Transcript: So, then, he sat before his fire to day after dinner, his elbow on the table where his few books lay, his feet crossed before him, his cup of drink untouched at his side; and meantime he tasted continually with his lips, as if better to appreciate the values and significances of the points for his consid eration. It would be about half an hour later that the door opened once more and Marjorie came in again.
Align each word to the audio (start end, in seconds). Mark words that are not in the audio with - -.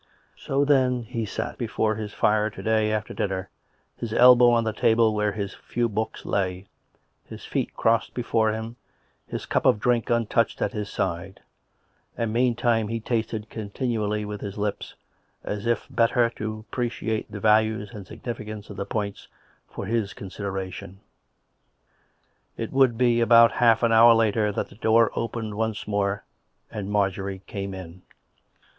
So, 0.35 0.65
then, 0.65 1.03
he 1.03 1.25
sat 1.27 1.59
before 1.59 1.93
his 1.93 2.11
fire 2.11 2.49
to 2.49 2.63
day 2.63 2.91
after 2.91 3.13
dinner, 3.13 3.51
his 3.95 4.13
elbow 4.13 4.49
on 4.49 4.63
the 4.63 4.73
table 4.73 5.13
where 5.13 5.31
his 5.33 5.53
few 5.53 5.87
books 5.87 6.25
lay, 6.25 6.65
his 7.23 7.45
feet 7.45 7.75
crossed 7.75 8.15
before 8.15 8.51
him, 8.51 8.77
his 9.27 9.45
cup 9.45 9.63
of 9.63 9.79
drink 9.79 10.09
untouched 10.09 10.59
at 10.59 10.73
his 10.73 10.89
side; 10.89 11.41
and 12.17 12.33
meantime 12.33 12.87
he 12.87 12.99
tasted 12.99 13.51
continually 13.51 14.25
with 14.25 14.41
his 14.41 14.57
lips, 14.57 14.95
as 15.43 15.67
if 15.67 15.85
better 15.87 16.31
to 16.31 16.65
appreciate 16.67 17.31
the 17.31 17.39
values 17.39 17.91
and 17.91 18.07
significances 18.07 18.71
of 18.71 18.77
the 18.77 18.87
points 18.87 19.27
for 19.69 19.85
his 19.85 20.15
consid 20.15 20.45
eration. 20.47 20.95
It 22.57 22.71
would 22.71 22.97
be 22.97 23.21
about 23.21 23.51
half 23.51 23.83
an 23.83 23.91
hour 23.91 24.15
later 24.15 24.51
that 24.51 24.69
the 24.69 24.75
door 24.77 25.11
opened 25.15 25.53
once 25.57 25.87
more 25.87 26.23
and 26.71 26.89
Marjorie 26.89 27.43
came 27.45 27.75
in 27.75 27.81
again. 27.85 28.01